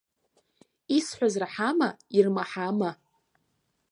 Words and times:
Исҳәаз 0.97 1.35
раҳама, 1.41 1.89
ирмаҳама? 2.17 2.91